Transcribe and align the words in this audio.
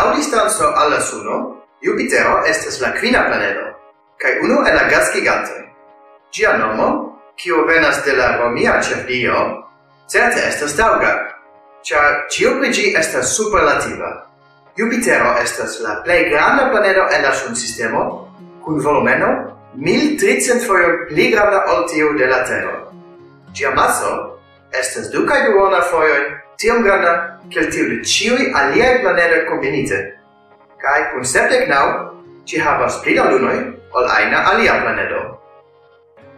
lau 0.00 0.16
distanzo 0.16 0.72
alla 0.72 1.00
Suno, 1.00 1.56
Jupitero 1.80 2.44
estas 2.44 2.80
la 2.80 2.92
quina 2.92 3.24
planedo 3.26 3.66
kaj 4.20 4.32
uno 4.44 4.56
el 4.68 4.74
la 4.76 4.84
gasgigantoj. 4.88 5.62
Gia 6.32 6.56
nomo, 6.56 6.88
kiu 7.36 7.64
venas 7.66 8.04
de 8.04 8.12
la 8.16 8.36
romia 8.36 8.80
ĉefdio, 8.82 9.36
certe 10.12 10.42
estas 10.48 10.76
tauga, 10.76 11.12
cia 11.84 12.02
cio 12.28 12.50
pri 12.60 12.72
ĝi 12.72 12.92
estas 13.00 13.32
superlativa. 13.36 14.10
Jupitero 14.76 15.32
estas 15.42 15.80
la 15.80 16.02
plei 16.04 16.28
granda 16.28 16.68
planedo 16.70 17.06
en 17.16 17.24
la 17.24 17.32
Sunsistemo, 17.34 18.02
cun 18.64 18.80
volumeno 18.84 19.30
1300 19.76 20.66
foio 20.66 20.92
pli 21.08 21.30
granda 21.30 21.64
ol 21.72 21.86
tiu 21.88 22.12
de 22.18 22.26
la 22.26 22.44
Terra. 22.44 22.76
Gia 23.54 23.72
maso 23.74 24.38
estas 24.72 25.10
du 25.10 25.24
duona 25.24 25.80
fojoj 25.80 26.22
tiom 26.60 26.82
granda 26.84 27.12
kiel 27.52 27.70
tiu 27.72 27.88
de 27.88 27.98
ĉiuj 28.12 28.50
aliaj 28.60 29.00
planedoj 29.02 29.44
kombinite. 29.48 29.98
Kaj 30.80 31.00
kun 31.12 31.24
sepdek 31.24 31.68
naŭ 31.72 31.84
ĝi 32.48 32.60
havas 32.64 33.00
pli 33.04 33.16
da 33.16 33.28
lunoj 33.30 33.56
ol 33.96 34.08
ajna 34.16 34.42
alia 34.52 34.76
planedo. 34.82 35.22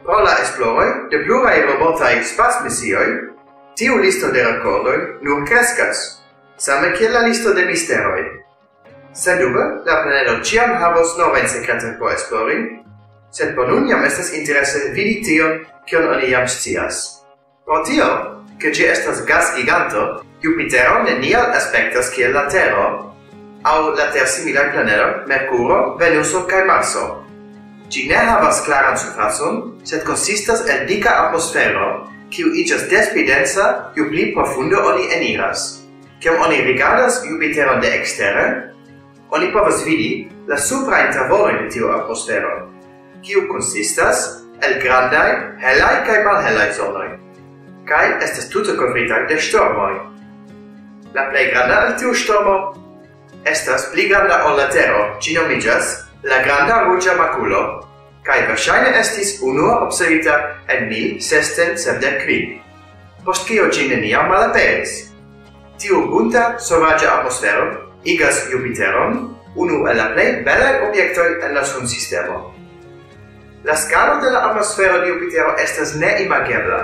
Pro 0.04 0.18
la 0.26 0.36
esploroj 0.42 0.88
de 1.10 1.22
pluraj 1.24 1.58
robotaj 1.66 2.14
spacmisioj, 2.30 3.08
tiu 3.78 3.98
listo 4.02 4.30
de 4.34 4.44
rekordoj 4.46 4.96
nur 5.26 5.44
kreskas, 5.48 6.00
same 6.58 6.92
kiel 6.96 7.14
la 7.14 7.22
listo 7.26 7.54
de 7.54 7.66
misteroj. 7.66 8.22
Sendube, 9.14 9.64
la 9.86 9.98
planedo 10.02 10.38
ĉiam 10.46 10.76
havos 10.80 11.16
novajn 11.18 11.48
sekretojn 11.54 11.98
por 11.98 12.14
esplori, 12.14 12.58
sed 13.32 13.54
por 13.56 13.68
nun 13.68 13.88
jam 13.90 14.04
estas 14.04 14.32
interese 14.38 14.90
vidi 14.96 15.18
tion, 15.26 15.58
kion 15.86 16.08
oni 16.14 16.30
jam 16.30 16.48
scias. 16.48 17.02
Pro 17.66 17.82
tio, 17.86 18.08
che 18.62 18.70
ci 18.72 18.84
estas 18.84 19.24
gas 19.24 19.54
giganto, 19.56 20.22
Jupitero 20.38 21.02
neniel 21.02 21.50
aspectas 21.50 22.10
kiel 22.10 22.32
la 22.32 22.46
Tero, 22.46 23.14
au 23.62 23.90
la 23.90 24.06
Ter 24.10 24.28
similar 24.28 24.70
planero, 24.70 25.24
Mercuro, 25.26 25.96
Venuso 25.96 26.44
kai 26.46 26.64
Marso. 26.64 27.24
Ci 27.88 28.06
ne 28.06 28.14
havas 28.14 28.62
claran 28.62 28.96
surfacon, 28.96 29.82
sed 29.82 30.04
consistas 30.04 30.62
el 30.68 30.86
dica 30.86 31.10
atmosfero, 31.26 32.06
kiu 32.30 32.54
igas 32.54 32.86
despidensa 32.88 33.90
ju 33.96 34.06
pli 34.08 34.30
profundo 34.32 34.78
oni 34.78 35.10
eniras. 35.10 35.82
Kiam 36.20 36.38
oni 36.38 36.62
rigardas 36.62 37.24
Jupiteron 37.26 37.80
de 37.80 37.90
exterre, 37.98 38.46
oni 39.30 39.50
povas 39.50 39.82
vidi 39.82 40.30
la 40.46 40.56
supra 40.56 41.10
tavorin 41.10 41.64
de 41.64 41.68
tiu 41.74 41.90
atmosfero, 41.90 42.70
kiu 43.26 43.48
consistas 43.50 44.46
el 44.62 44.78
grandai, 44.78 45.58
helai 45.58 46.06
cae 46.06 46.22
malhelai 46.22 46.70
zonoi 46.72 47.10
kaj 47.88 48.06
estas 48.24 48.48
tuto 48.48 48.76
kovritaj 48.78 49.26
de 49.28 49.40
stormoi. 49.40 49.94
La 51.14 51.28
plei 51.30 51.50
granda 51.50 51.80
al 51.86 51.98
tiu 51.98 52.14
stormo 52.14 52.56
estas 53.44 53.88
pli 53.92 54.08
granda 54.08 54.44
ol 54.46 54.56
la 54.56 54.68
tero, 54.70 55.16
ci 55.20 55.34
nomigas 55.34 55.96
la 56.22 56.42
granda 56.44 56.82
ruĝa 56.86 57.16
maculo, 57.18 57.62
kai 58.22 58.44
verŝajne 58.46 58.94
estis 59.00 59.40
unua 59.42 59.80
observita 59.86 60.38
en 60.70 60.88
1675, 60.90 62.60
post 63.26 63.48
kio 63.48 63.66
ĝi 63.74 63.88
neniam 63.90 64.30
malaperis. 64.30 65.10
Tiu 65.82 66.04
bunta 66.10 66.58
sovaĝa 66.62 67.16
atmosfero 67.18 67.66
igas 68.04 68.44
Jupiteron 68.52 69.18
unu 69.56 69.86
el 69.90 69.98
la 69.98 70.12
plej 70.14 70.42
belaj 70.46 70.80
objektoj 70.88 71.28
en 71.42 71.54
la 71.54 71.64
sunsistemo. 71.66 72.52
La 73.64 73.76
scalo 73.76 74.20
de 74.22 74.30
la 74.30 74.46
atmosfero 74.50 75.00
de 75.00 75.10
Jupitero 75.10 75.56
estas 75.58 75.94
neimagebla, 75.94 76.80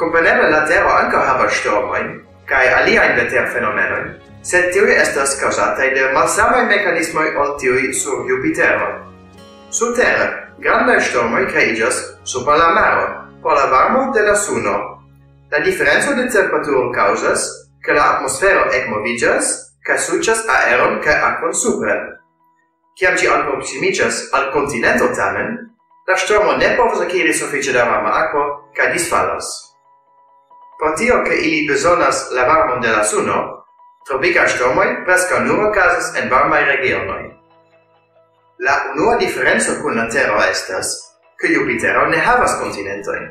Compreneble 0.00 0.48
la 0.48 0.64
tero 0.68 0.88
ankaŭ 0.96 1.22
havas 1.28 1.54
ŝtormojn 1.60 2.10
kaj 2.48 2.66
aliajn 2.80 3.16
veterfenomenojn, 3.18 4.06
sed 4.50 4.70
tiuj 4.74 4.94
estas 4.96 5.36
kaŭzataj 5.42 5.90
de 5.94 6.10
malsamaj 6.16 6.62
mekanismoj 6.72 7.26
ol 7.42 7.56
tiuj 7.60 7.90
sur 8.02 8.24
Jupitero. 8.30 8.88
Surtere, 9.70 10.30
grandaj 10.64 11.02
ŝtormoj 11.10 11.44
kreiĝas 11.52 12.00
super 12.24 12.56
la 12.58 12.70
maro 12.78 13.08
por 13.42 13.54
la 13.54 13.66
varmo 13.66 14.12
de 14.12 14.22
la 14.22 14.36
suno. 14.36 14.76
La 15.50 15.58
diferenco 15.58 16.14
de 16.14 16.28
temperaturo 16.28 16.90
kaŭzas 16.92 17.46
ke 17.84 17.92
la 17.96 18.04
atmosfero 18.14 18.68
ekmoviĝas 18.78 19.54
kaj 19.86 19.98
suĉas 20.06 20.44
aeron 20.56 21.00
kaj 21.04 21.16
akvon 21.30 21.54
supren. 21.54 22.04
Ciam 22.98 23.16
ci 23.16 23.26
alproximigas 23.28 24.28
al 24.32 24.50
continento 24.52 25.08
tamen, 25.16 25.56
la 26.06 26.16
stormo 26.16 26.56
ne 26.56 26.76
povos 26.76 27.00
aciri 27.00 27.34
suffice 27.34 27.72
da 27.72 27.84
varma 27.84 28.12
akvo 28.24 28.46
ca 28.76 28.92
disfallas. 28.92 29.69
Pro 30.80 30.94
tio 30.94 31.20
che 31.22 31.34
ili 31.34 31.66
besonas 31.68 32.30
la 32.30 32.44
varmon 32.44 32.80
de 32.80 32.88
la 32.88 33.02
suno, 33.04 33.66
tropica 34.08 34.46
stormoi 34.48 35.02
presca 35.04 35.38
nur 35.38 35.58
ocasas 35.66 36.14
en 36.16 36.28
varmai 36.28 36.64
regionoi. 36.64 37.36
La 38.56 38.90
unua 38.94 39.16
differenzo 39.16 39.76
cun 39.82 39.94
la 39.94 40.06
Terra 40.06 40.48
estas 40.48 40.86
che 41.36 41.48
Jupitero 41.48 42.06
ne 42.08 42.16
havas 42.24 42.56
continentoi. 42.56 43.28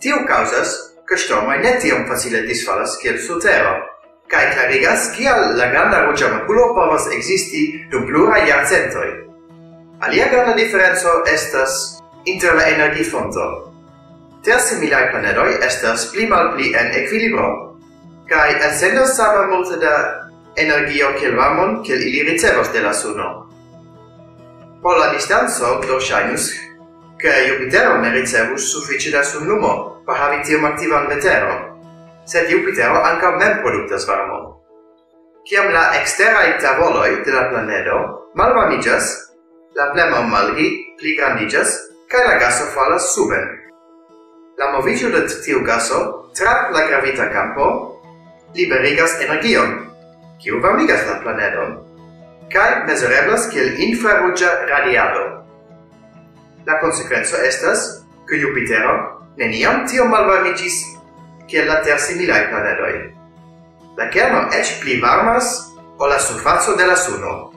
Tio 0.00 0.24
causas 0.24 1.00
che 1.06 1.16
stormoi 1.16 1.58
ne 1.60 1.78
tiom 1.78 2.04
facile 2.04 2.42
disfalas 2.42 2.98
kiel 2.98 3.18
su 3.18 3.38
Terra, 3.38 3.80
cae 4.28 4.52
clarigas 4.52 5.10
kial 5.16 5.56
la 5.56 5.70
granda 5.72 6.04
rugia 6.04 6.28
maculo 6.28 6.74
povas 6.74 7.08
existi 7.08 7.86
dum 7.88 8.04
plurai 8.04 8.44
iarcentoi. 8.46 9.10
Alia 10.00 10.28
granda 10.28 10.52
differenzo 10.52 11.24
estas 11.24 12.02
inter 12.24 12.54
la 12.54 12.68
energifonto, 12.68 13.72
Ter 14.44 14.60
similaj 14.60 15.10
planetoi 15.10 15.58
estas 15.66 16.06
pli 16.12 16.26
malpli 16.26 16.72
en 16.72 16.94
equilibro. 17.02 17.76
Kai 18.28 18.54
elsendas 18.54 19.16
sama 19.16 19.46
multe 19.46 19.76
da 19.76 19.94
energio 20.56 21.10
kiel 21.18 21.36
varmon 21.36 21.82
kiel 21.84 22.00
ili 22.00 22.22
ricevos 22.30 22.72
de 22.72 22.80
la 22.80 22.92
suno. 22.94 23.28
Por 24.82 24.98
la 24.98 25.12
distanzo, 25.12 25.80
do 25.88 26.00
shainus, 26.00 26.52
ke 27.20 27.32
Jupitero 27.48 27.98
ne 28.00 28.10
ricevus 28.10 28.70
sufiĉe 28.72 29.10
da 29.12 29.24
sunlumo 29.24 30.02
pa 30.06 30.14
havi 30.16 30.42
tiom 30.44 30.64
activan 30.64 31.06
veteron, 31.08 31.60
sed 32.26 32.48
Jupitero 32.50 33.02
anca 33.04 33.30
mem 33.36 33.60
productas 33.62 34.08
varmon. 34.08 34.54
Ciam 35.44 35.68
la 35.72 35.84
eksteraj 36.00 36.58
tavoloi 36.62 37.22
de 37.24 37.32
la 37.32 37.48
planedo 37.50 37.98
malvarmiĝas, 38.34 39.04
la 39.76 39.92
plemo 39.92 40.22
malgi 40.32 40.70
pligrandiĝas 41.00 41.76
cae 42.10 42.26
la 42.26 42.38
gaso 42.40 42.72
falas 42.74 43.12
suben. 43.14 43.69
La 44.60 44.72
movigio 44.72 45.08
de 45.08 45.22
tiu 45.40 45.62
gaso 45.64 46.28
tra 46.36 46.68
la 46.68 46.82
gravita 46.84 47.30
campo 47.32 47.66
liberigas 48.52 49.14
energion, 49.24 49.70
kiu 50.36 50.58
varmigas 50.60 51.06
la 51.08 51.14
planedon, 51.22 51.78
kai 52.52 52.84
mesureblas 52.84 53.46
kiel 53.48 53.80
infraruggia 53.86 54.50
radiado. 54.68 55.22
La 56.66 56.76
consequenzo 56.82 57.40
estas 57.40 58.04
che 58.28 58.36
Jupitero 58.36 59.24
neniam 59.40 59.86
tio 59.88 60.04
malvarmigis 60.04 60.76
kiel 61.48 61.64
la 61.66 61.80
ter 61.80 61.96
similai 61.98 62.44
planedoi. 62.52 63.14
La 63.96 64.10
kerno 64.12 64.44
ec 64.52 64.76
pli 64.82 65.00
varmas 65.00 65.72
o 65.96 66.06
la 66.06 66.18
surfazo 66.18 66.76
de 66.76 66.84
la 66.84 66.96
suno. 66.96 67.48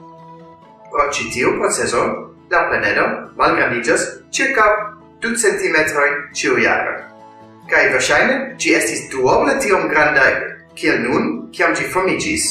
Pro 0.88 1.10
citiu 1.12 1.58
proceso, 1.60 2.32
la 2.48 2.64
planedo 2.70 3.34
malgrandigas 3.36 4.24
circa 4.30 4.93
du 5.24 5.34
centimetroin 5.36 6.28
ciu 6.32 6.58
jare. 6.60 7.04
Cai 7.66 7.88
versaine, 7.88 8.54
ci 8.58 8.74
estis 8.76 9.08
duoble 9.08 9.56
tiom 9.58 9.88
grandai, 9.88 10.32
kiel 10.76 11.00
nun, 11.00 11.48
kiam 11.52 11.72
ci 11.74 11.88
formigis. 11.88 12.44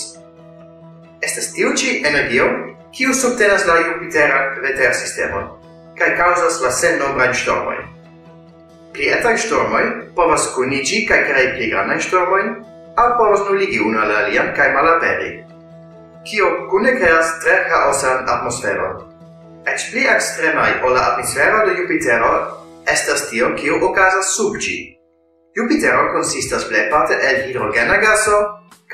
Estas 1.22 1.52
tiu 1.54 1.76
ci 1.78 2.02
energio, 2.02 2.48
kiu 2.92 3.14
subtenas 3.14 3.68
la 3.70 3.78
Jupitera 3.86 4.40
veter 4.64 4.96
sistemon, 4.98 5.52
kai 6.00 6.16
causas 6.18 6.58
la 6.64 6.72
sen 6.72 6.98
nombrain 6.98 7.36
stormoi. 7.38 7.78
Pli 8.94 9.12
etai 9.14 9.38
stormoi 9.38 9.86
povas 10.18 10.50
cunigi 10.56 11.06
cae 11.06 11.28
crei 11.30 11.54
pli 11.54 11.70
grandai 11.70 12.02
stormoi, 12.02 12.44
au 12.98 13.14
povas 13.22 13.46
nuligi 13.46 13.80
una 13.86 14.10
la 14.10 14.18
alian 14.26 14.50
cae 14.58 14.74
malaperi, 14.74 15.32
kio 16.26 16.50
cune 16.74 16.98
creas 16.98 17.38
tre 17.46 17.62
chaosan 17.70 18.26
atmosfero. 18.26 18.92
Ec 19.70 19.88
pli 19.92 20.10
extremai 20.10 20.82
o 20.82 20.90
la 20.90 21.14
atmosfero 21.14 21.66
de 21.70 21.78
Jupitero 21.78 22.63
estas 22.88 23.30
tio 23.30 23.54
kiu 23.56 23.80
okazas 23.86 24.36
sub 24.36 24.58
ĝi. 24.58 24.78
Jupitero 25.56 26.12
konsistas 26.14 26.66
plejparte 26.70 27.18
el 27.30 27.44
hidrogena 27.48 27.98
gaso 28.02 28.40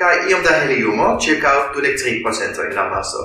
kaj 0.00 0.16
iom 0.30 0.42
da 0.44 0.56
heliumo, 0.62 1.06
ĉirkaŭ 1.20 1.54
23% 1.76 2.66
in 2.68 2.76
la 2.76 2.86
maso, 2.88 3.24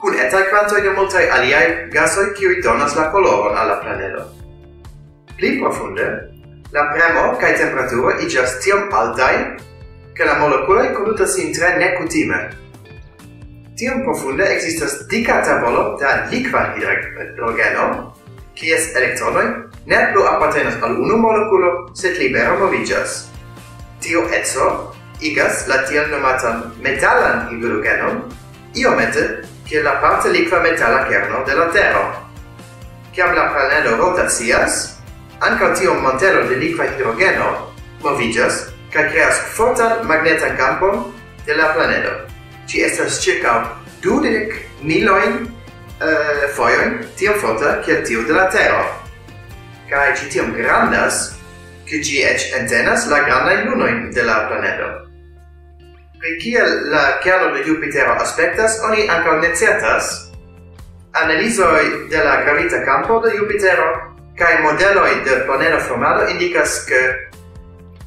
kun 0.00 0.16
etaj 0.20 0.42
kvantoj 0.50 0.80
de 0.84 0.94
multaj 0.96 1.24
aliaj 1.36 1.66
gasoj 1.92 2.26
kiuj 2.38 2.58
donas 2.64 2.96
la 2.96 3.10
koloron 3.12 3.56
al 3.58 3.68
la 3.72 3.78
planedo. 3.84 4.24
Pli 5.36 5.58
profunde, 5.60 6.08
la 6.72 6.88
premo 6.92 7.22
kaj 7.40 7.54
temperaturo 7.62 8.16
iĝas 8.26 8.58
tiom 8.64 8.90
altaj, 8.92 9.32
ke 10.16 10.28
la 10.28 10.36
molekuloj 10.42 10.92
kondutas 10.98 11.34
sin 11.36 11.54
tre 11.56 11.72
nekutime, 11.78 12.42
tiom 13.78 14.04
profunde 14.04 14.44
existas 14.56 15.00
dica 15.10 15.40
tabolo 15.46 15.96
da 16.00 16.12
liqua 16.30 16.66
hidrogeno, 16.76 17.86
kies 18.54 18.94
elektronoj 18.96 19.44
ne 19.86 20.00
plu 20.12 20.24
apartenas 20.26 20.74
al 20.82 20.96
unu 21.00 21.16
molekulo, 21.16 21.70
sed 21.94 22.18
libera 22.18 22.56
moviĝas. 22.58 23.24
Tio 24.00 24.24
eco 24.32 24.94
igas 25.20 25.66
la 25.68 25.82
tiel 25.88 26.10
nomatan 26.10 26.62
metalan 26.82 27.48
hidrogenon 27.50 28.22
iomete 28.74 29.44
kiel 29.68 29.84
la 29.84 30.00
parte 30.00 30.28
liqua 30.32 30.60
metala 30.60 31.06
kerno 31.08 31.44
de 31.46 31.54
la 31.54 31.70
tero. 31.72 32.04
Ciam 33.14 33.34
la 33.34 33.52
planedo 33.52 33.96
rotacias, 33.96 34.98
anca 35.40 35.74
tio 35.74 35.94
montero 35.94 36.48
de 36.48 36.56
liqua 36.56 36.86
hidrogeno 36.86 37.70
movigas 38.02 38.66
ca 38.92 39.08
creas 39.10 39.40
fortan 39.56 40.06
magnetan 40.06 40.56
campon 40.56 41.12
de 41.46 41.56
la 41.56 41.72
planedo. 41.74 42.10
Ci 42.66 42.82
estas 42.82 43.20
circa 43.22 43.72
dudec 44.02 44.54
miloin 44.82 45.53
eh, 46.04 46.48
foioin 46.56 46.98
tiom 47.16 47.38
forta 47.38 47.80
che 47.80 48.02
tiu 48.02 48.24
de 48.24 48.32
la 48.32 48.46
terra. 48.46 48.84
Kaj 49.88 50.16
ci 50.18 50.28
tiom 50.28 50.52
grandas, 50.52 51.34
che 51.84 52.02
ci 52.02 52.22
ec 52.22 52.52
entenas 52.58 53.06
la 53.08 53.20
grandajn 53.24 53.68
lunoin 53.68 54.10
de 54.10 54.22
la 54.22 54.46
planedo. 54.48 54.88
Pri 56.18 56.36
kiel 56.38 56.88
la 56.90 57.18
kerno 57.22 57.52
de 57.52 57.64
Jupitero 57.64 58.14
aspectas, 58.16 58.80
oni 58.82 59.08
ankaŭ 59.08 59.40
ne 59.40 59.52
certas. 59.54 60.30
Analizoj 61.12 62.08
de 62.10 62.24
la 62.24 62.40
gravita 62.44 62.84
campo 62.84 63.20
de 63.20 63.36
Jupitero 63.36 64.14
kaj 64.38 64.62
modeloj 64.62 65.10
de 65.24 65.44
planeta 65.46 65.78
formado 65.78 66.28
indikas 66.28 66.80
ke 66.88 67.02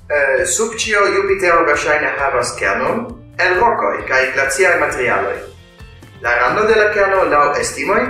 eh, 0.10 0.46
sub 0.46 0.74
ĉio 0.76 1.06
Jupitero 1.16 1.64
verŝajne 1.66 2.16
havas 2.18 2.56
kernon 2.60 3.06
el 3.38 3.60
rokoj 3.60 4.02
kaj 4.10 4.32
glaciaj 4.34 4.80
materialoj. 4.80 5.57
La 6.22 6.36
rando 6.36 6.64
de 6.68 6.76
la 6.76 6.92
kerno 6.94 7.24
lau 7.30 7.52
estimoi 7.62 8.02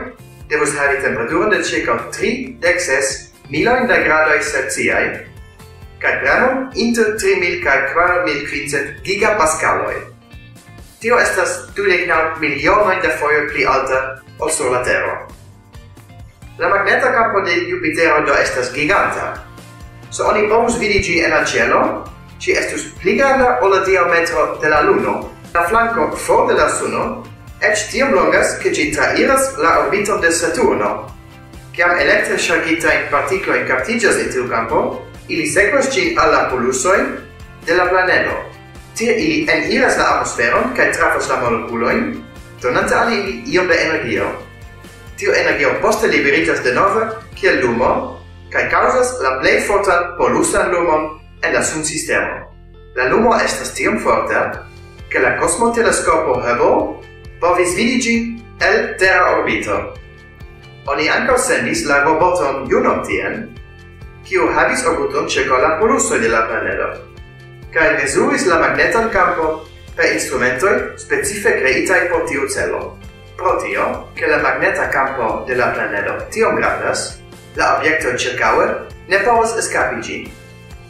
devus 0.48 0.76
havi 0.80 1.02
temperaturon 1.04 1.50
de 1.50 1.64
circa 1.64 1.98
36 2.12 3.34
milojn 3.50 3.88
da 3.88 3.98
gradoj 4.00 4.40
Celsiaj 4.48 5.10
cae 6.00 6.20
premo 6.22 6.70
inter 6.76 7.18
3.000 7.20 7.60
cae 7.64 7.92
4.500 7.96 9.04
gigapascaloi. 9.04 10.00
Tio 11.02 11.20
estas 11.20 11.68
29 11.76 12.40
milionoin 12.40 13.04
da 13.04 13.12
foio 13.20 13.44
pli 13.52 13.66
alta 13.66 14.22
ol 14.40 14.52
sur 14.52 14.72
la 14.72 14.84
Tero. 14.84 15.28
La 16.58 16.70
magneta 16.70 17.12
campo 17.12 17.42
de 17.42 17.60
Jupitero 17.70 18.26
do 18.26 18.34
estas 18.34 18.72
giganta. 18.74 19.34
Se 20.10 20.24
so 20.24 20.30
oni 20.32 20.48
povus 20.48 20.80
vidi 20.80 21.04
gi 21.04 21.20
en 21.26 21.32
la 21.32 21.46
cielo, 21.46 22.04
ci 22.40 22.52
estus 22.52 22.88
pli 23.02 23.18
granda 23.18 23.60
ol 23.62 23.76
la 23.76 23.84
diametro 23.86 24.58
de 24.62 24.70
la 24.70 24.82
Luno. 24.82 25.30
La 25.54 25.68
flanco 25.68 26.16
for 26.16 26.48
de 26.48 26.54
la 26.54 26.70
Suno 26.70 27.37
Ec 27.68 27.90
tiam 27.92 28.14
longas, 28.14 28.58
che 28.62 28.72
gi 28.72 28.92
trairas 28.92 29.58
la 29.58 29.80
orbito 29.80 30.18
de 30.20 30.32
Saturno. 30.32 31.12
Ciam 31.76 31.98
electre 32.00 32.38
chargitain 32.38 33.10
particoin 33.10 33.66
captigas 33.68 34.16
in 34.18 34.30
tiu 34.30 34.48
campo, 34.48 35.04
ili 35.28 35.46
sequas 35.46 35.90
gi 35.92 36.14
alla 36.16 36.48
polusoi 36.50 37.02
de 37.66 37.76
la 37.76 37.88
planeto. 37.88 38.36
Tie 38.96 39.12
ili 39.12 39.46
eniras 39.52 39.98
la 39.98 40.06
atmosferon 40.14 40.72
cae 40.74 40.92
trafas 40.92 41.28
la 41.28 41.42
moleculoin, 41.42 42.24
donante 42.62 42.96
ali 42.96 43.20
ili 43.20 43.44
iom 43.54 43.68
de 43.68 43.76
energio. 43.76 44.32
Tiu 45.18 45.34
energio 45.36 45.76
poste 45.82 46.08
liberitas 46.08 46.64
de 46.64 46.72
nove 46.72 47.04
kiel 47.36 47.60
lumo, 47.66 48.22
cae 48.50 48.70
causas 48.72 49.20
la 49.22 49.40
plei 49.42 49.60
fortan 49.60 50.16
polusan 50.18 50.72
lumon 50.72 51.20
en 51.44 51.54
la 51.54 51.64
sun 51.64 51.84
sistemo. 51.84 52.48
La 52.96 53.10
lumo 53.12 53.36
estas 53.36 53.74
tiom 53.74 54.00
forta, 54.00 54.64
che 55.10 55.20
la 55.20 55.36
cosmotelescopo 55.36 56.40
Hubble 56.40 57.04
povis 57.40 57.76
vidigi 57.76 58.42
el 58.60 58.96
terra 58.98 59.38
orbito. 59.38 59.94
Oni 60.86 61.10
anca 61.10 61.38
sendis 61.38 61.86
la 61.86 62.04
roboton 62.04 62.66
Juno 62.70 63.02
tien, 63.08 63.50
kiu 64.24 64.48
havis 64.56 64.86
obuton 64.86 65.28
ceco 65.30 65.58
la 65.58 65.78
poluso 65.80 66.18
de 66.18 66.30
la 66.30 66.46
planelo, 66.48 66.94
cae 67.74 67.98
mesuris 67.98 68.48
la 68.48 68.60
magnetan 68.60 69.10
campo 69.10 69.68
per 69.96 70.14
instrumentoi 70.14 70.94
specife 70.96 71.58
creitai 71.60 72.08
por 72.08 72.24
tiu 72.30 72.48
celo. 72.48 72.98
Pro 73.36 73.58
tio, 73.62 74.10
che 74.16 74.26
la 74.26 74.38
magneta 74.38 74.90
campo 74.90 75.44
de 75.46 75.56
la 75.56 75.68
planelo 75.68 76.26
tiom 76.30 76.56
grandas, 76.56 77.22
la 77.54 77.78
objecto 77.78 78.18
circaue 78.18 78.88
ne 79.08 79.20
povas 79.20 79.54
escapi 79.58 80.02
gin. 80.02 80.32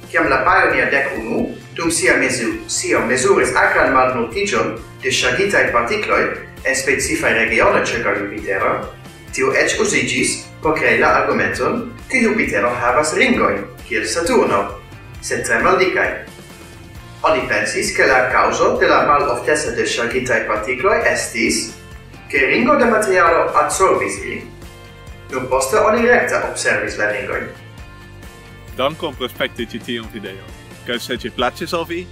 Ciam 0.09 0.29
la 0.29 0.43
Pioneer 0.43 1.11
11 1.11 1.66
dum 1.77 1.91
sia 1.91 2.17
mesu, 2.17 2.53
sia 2.67 2.99
mesuris 3.05 3.53
akran 3.55 3.93
malmultigion 3.93 4.79
de 5.03 5.11
ŝargitaj 5.13 5.69
partikloj 5.71 6.23
en 6.65 6.75
specifaj 6.75 7.33
regione 7.37 7.83
ĉirkaŭ 7.85 8.15
Jupitero, 8.17 8.71
tiu 9.33 9.53
eĉ 9.53 9.77
uziĝis 9.83 10.33
por 10.63 10.73
crei 10.79 10.97
la 10.97 11.13
argumenton 11.21 11.85
che 12.09 12.23
Jupitero 12.25 12.73
havas 12.81 13.13
ringoi, 13.13 13.61
kiel 13.85 14.09
Saturno, 14.09 14.63
sed 15.21 15.45
tre 15.45 15.61
maldicai. 15.61 16.09
Oni 17.21 17.45
pensis 17.49 17.93
che 17.95 18.05
la 18.09 18.27
causo 18.33 18.77
de 18.81 18.87
la 18.89 19.05
maloftezza 19.05 19.71
de 19.77 19.85
shagitai 19.85 20.45
particloi 20.49 21.01
estis 21.13 21.73
che 22.29 22.45
ringo 22.45 22.75
de 22.75 22.85
materialo 22.85 23.53
absorbis 23.53 24.17
ilin. 24.25 24.45
Nun 25.31 25.47
poste 25.47 25.77
oni 25.77 26.05
recta 26.05 26.47
observis 26.49 26.97
la 26.97 27.11
ringoi. 27.11 27.41
Dankon 28.77 29.15
prospecte 29.15 29.65
citium 29.65 30.07
video 30.13 30.56
kaj 30.87 30.99
se 31.03 31.17
ci 31.19 31.29
placis 31.35 31.73
al 31.75 31.83
vi, 31.89 32.05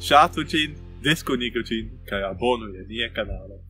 ŝatu 0.00 0.44
ĝin, 0.48 0.76
diskunigu 1.04 1.60
ĝin 1.68 1.90
kaj 2.08 2.22
abonu 2.30 2.70
je 2.76 2.86
nia 2.88 3.10
kanalo. 3.12 3.60